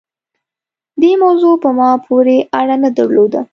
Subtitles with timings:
[1.01, 3.41] دې موضوع په ما پورې اړه نه درلوده.